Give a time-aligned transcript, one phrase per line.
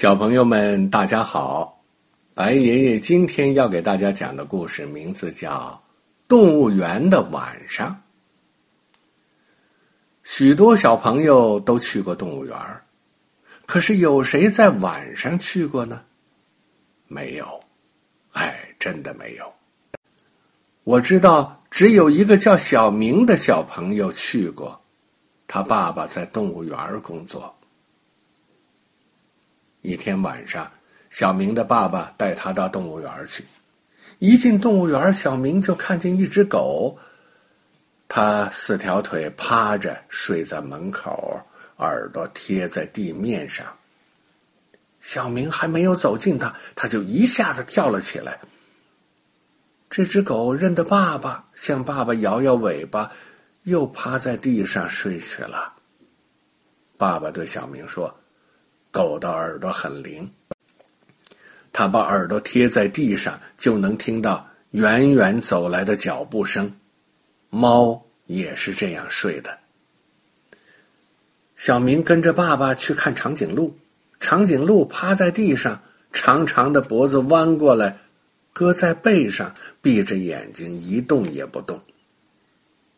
[0.00, 1.78] 小朋友们，大家好！
[2.32, 5.78] 白爷爷今天要给大家讲的故事名字叫
[6.26, 8.02] 《动物园的晚上》。
[10.22, 12.56] 许多小朋友都去过动物园，
[13.66, 16.00] 可是有谁在晚上去过呢？
[17.06, 17.60] 没有，
[18.32, 19.52] 哎，真的没有。
[20.84, 24.80] 我知道，只有一个叫小明的小朋友去过，
[25.46, 27.54] 他爸爸在动物园工作。
[29.82, 30.70] 一天晚上，
[31.08, 33.44] 小明的爸爸带他到动物园去。
[34.18, 36.98] 一进动物园，小明就看见一只狗，
[38.06, 41.40] 它四条腿趴着睡在门口，
[41.78, 43.64] 耳朵贴在地面上。
[45.00, 48.38] 小明还没有走近它，它就一下子跳了起来。
[49.88, 53.10] 这只狗认得爸爸，向爸爸摇摇尾巴，
[53.62, 55.72] 又趴在地上睡去了。
[56.98, 58.14] 爸爸对小明说。
[58.90, 60.30] 狗的耳朵很灵，
[61.72, 66.72] 它把耳朵贴在地上，就能听到远远走来的脚步声。
[67.50, 69.58] 猫也是这样睡的。
[71.56, 73.76] 小明跟着爸爸去看长颈鹿，
[74.18, 77.98] 长颈鹿趴在地上，长长的脖子弯过来，
[78.52, 81.80] 搁在背上，闭着眼睛一动也不动。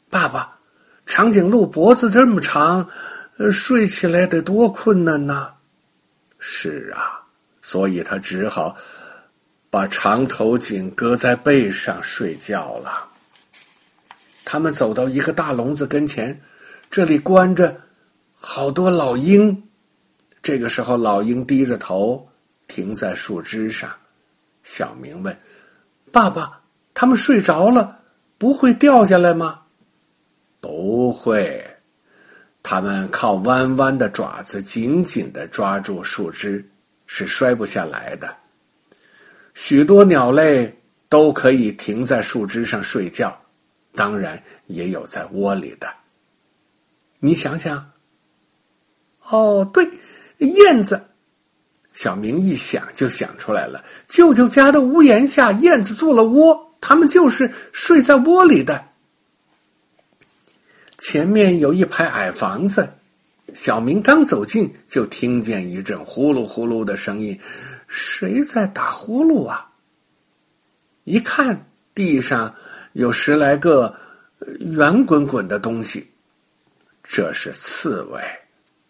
[0.09, 0.59] 爸爸，
[1.07, 2.89] 长颈鹿脖子这么长，
[3.51, 5.55] 睡起来得多困难呐！
[6.45, 7.23] 是啊，
[7.63, 8.77] 所以他只好
[9.71, 13.09] 把长头颈搁在背上睡觉了。
[14.45, 16.39] 他们走到一个大笼子跟前，
[16.91, 17.81] 这里关着
[18.35, 19.63] 好多老鹰。
[20.43, 22.29] 这个时候，老鹰低着头
[22.67, 23.89] 停在树枝上。
[24.65, 25.41] 小明问
[26.11, 26.61] ：“爸爸，
[26.93, 28.01] 他们睡着了，
[28.37, 29.61] 不会掉下来吗
[30.61, 31.65] ？”“不会。”
[32.63, 36.65] 它们靠弯弯的爪子紧紧的抓住树枝，
[37.07, 38.35] 是摔不下来的。
[39.55, 40.73] 许多鸟类
[41.09, 43.37] 都可以停在树枝上睡觉，
[43.95, 45.87] 当然也有在窝里的。
[47.19, 47.91] 你想想，
[49.29, 49.89] 哦，对，
[50.39, 51.05] 燕子。
[51.93, 58.83] 小明一想就想出来了，舅舅家的屋檐下，燕子做了窝，它们就是睡在窝里的。
[61.03, 62.89] 前面有一排矮房子，
[63.55, 67.37] 小明刚走近，就听见一阵呼噜呼噜的声音，
[67.89, 69.69] 谁在打呼噜啊？
[71.03, 72.55] 一看地上
[72.93, 73.93] 有十来个
[74.61, 76.09] 圆滚滚的东西，
[77.03, 78.23] 这是刺猬，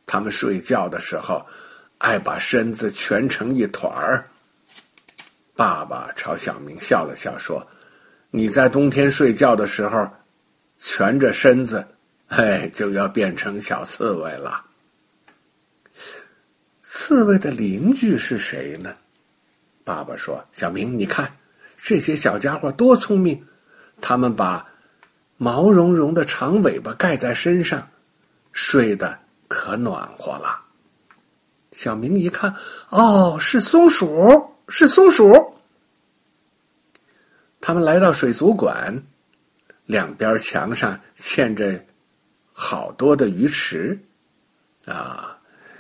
[0.05, 1.43] 他们睡觉的时候
[1.97, 4.29] 爱把身子蜷成一团儿。
[5.57, 7.67] 爸爸朝小明笑了笑说
[8.31, 10.07] ：“你在冬天睡觉的时候，
[10.79, 11.83] 蜷着身子。”
[12.33, 14.65] 哎，就要变成小刺猬了。
[16.81, 18.97] 刺猬的邻居是谁呢？
[19.85, 21.31] 爸爸说：“小明，你看
[21.77, 23.47] 这些小家伙多聪明，
[24.01, 24.67] 他们把
[25.37, 27.87] 毛茸茸的长尾巴盖在身上，
[28.53, 30.59] 睡得可暖和了。”
[31.73, 32.55] 小明一看，
[32.89, 35.55] 哦，是松鼠，是松鼠。
[37.61, 39.03] 他们来到水族馆，
[39.85, 41.85] 两边墙上嵌着。
[42.53, 43.99] 好多的鱼池，
[44.85, 45.39] 啊！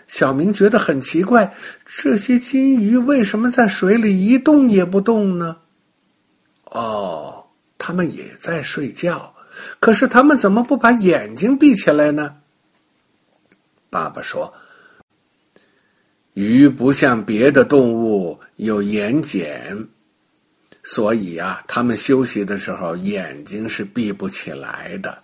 [0.08, 1.54] 小明觉得很奇怪，
[1.86, 5.56] 这些金鱼为什么在水里一动也不动呢？
[6.64, 7.46] 哦，
[7.78, 9.34] 他们也在睡觉，
[9.80, 12.36] 可是他们怎么不把眼睛闭起来呢？
[13.88, 14.52] 爸爸说
[16.34, 19.86] ：“鱼不像别的动物有眼睑，
[20.82, 25.22] 所以啊，他们休息的时候眼睛是闭不起来的。”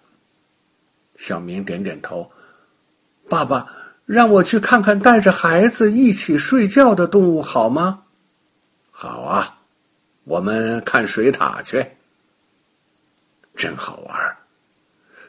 [1.18, 2.30] 小明点点头，
[3.28, 3.66] 爸爸
[4.06, 8.04] 让我去看看带着孩子一起睡觉的动物好吗？
[8.90, 9.58] 好啊，
[10.24, 11.84] 我们看水獭去，
[13.54, 14.36] 真好玩。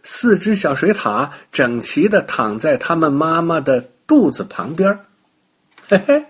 [0.04, 4.98] 四只小水獭整齐的躺在他们妈妈的肚子旁边
[5.88, 6.26] 嘿嘿，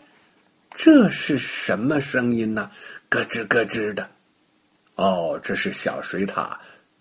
[0.73, 2.71] 这是什么声音呢？
[3.09, 4.09] 咯吱咯吱的。
[4.95, 6.49] 哦，这是小水獭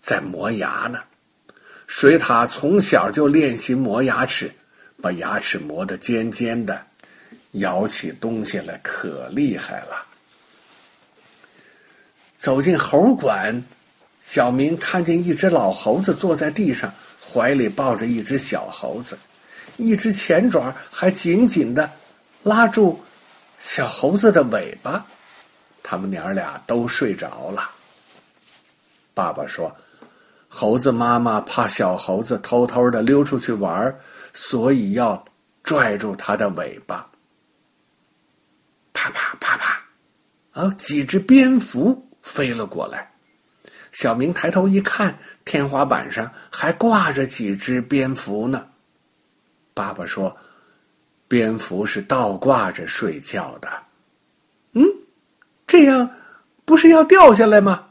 [0.01, 0.99] 在磨牙呢。
[1.89, 4.49] 水獭从小就练习磨牙齿，
[5.01, 6.79] 把牙齿磨得尖尖的，
[7.53, 10.05] 咬起东西来可厉害了。
[12.37, 13.61] 走进猴馆，
[14.21, 16.93] 小明看见一只老猴子坐在地上，
[17.27, 19.17] 怀里抱着一只小猴子，
[19.77, 21.91] 一只前爪还紧紧的
[22.43, 23.03] 拉住
[23.59, 25.03] 小猴子的尾巴，
[25.81, 27.67] 他们娘俩都睡着了。
[29.15, 29.75] 爸爸说。
[30.49, 33.95] 猴子妈妈怕小猴子偷偷的溜出去玩，
[34.33, 35.23] 所以要
[35.63, 37.07] 拽住它的尾巴。
[38.91, 39.81] 啪啪啪啪
[40.51, 43.09] 啊，几只蝙蝠飞了过来。
[43.91, 48.67] 小明抬头一看，天花板上还挂着几只蝙蝠呢。
[49.73, 50.35] 爸爸说
[51.29, 53.69] ：“蝙蝠是倒挂着睡觉的。”
[54.73, 54.83] 嗯，
[55.65, 56.09] 这样
[56.65, 57.87] 不是要掉下来吗？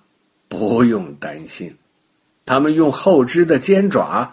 [0.49, 1.75] 不用担心，
[2.49, 4.33] 他们用后肢的尖爪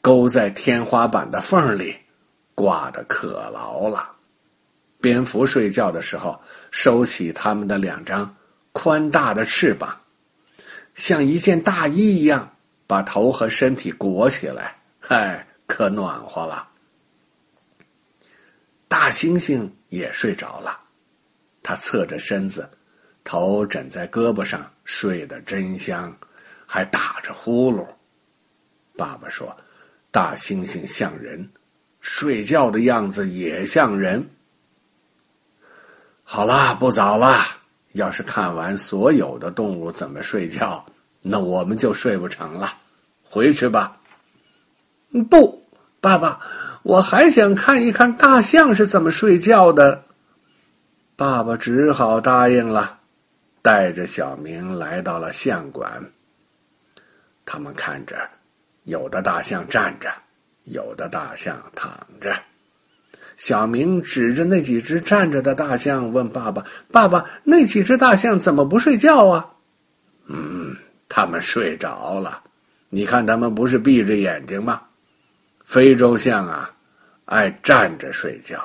[0.00, 1.96] 勾在天花板的缝里，
[2.54, 4.12] 挂的可牢了。
[5.00, 6.40] 蝙蝠睡觉的时候，
[6.70, 8.36] 收起它们的两张
[8.70, 9.98] 宽大的翅膀。
[10.94, 12.54] 像一件大衣一样
[12.86, 16.68] 把头和身体裹起来，嗨，可暖和了。
[18.86, 20.78] 大猩猩也睡着了，
[21.64, 22.70] 他侧着身子，
[23.24, 26.16] 头枕在胳膊上，睡得真香，
[26.66, 27.84] 还打着呼噜。
[28.96, 29.54] 爸爸说
[30.10, 31.48] ：“大猩猩像人，
[32.00, 34.24] 睡觉的样子也像人。”
[36.22, 37.42] 好啦，不早了。
[37.92, 40.84] 要是看完所有的动物怎么睡觉，
[41.22, 42.76] 那我们就睡不成了。
[43.22, 44.00] 回去吧。
[45.30, 45.62] 不，
[46.00, 46.40] 爸爸，
[46.82, 50.04] 我还想看一看大象是怎么睡觉的。
[51.14, 52.98] 爸爸只好答应了，
[53.62, 56.04] 带着小明来到了象馆。
[57.44, 58.16] 他们看着，
[58.84, 60.10] 有的大象站着，
[60.64, 62.34] 有的大象躺着。
[63.36, 69.50] 小明指着那几只站着的大象问爸爸：“爸爸，那几只大象怎么不睡觉啊
[70.26, 70.76] ？”“嗯，
[71.08, 72.42] 他们睡着了。
[72.90, 74.80] 你看，他们不是闭着眼睛吗？”
[75.64, 76.70] 非洲象啊，
[77.24, 78.58] 爱站着睡觉；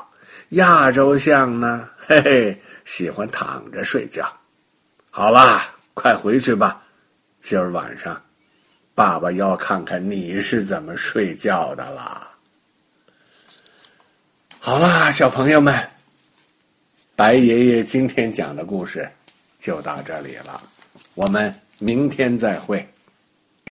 [0.49, 4.31] 亚洲象呢，嘿嘿，喜欢躺着睡觉。
[5.09, 6.83] 好啦，快回去吧。
[7.39, 8.21] 今儿晚上，
[8.99, 12.27] 爸爸要看看你是怎么睡觉的啦。
[14.59, 15.89] 好啦，小朋友们，
[17.15, 19.09] 白爷爷今天讲的故事
[19.57, 20.61] 就到这里了，
[21.15, 22.85] 我们明天再会。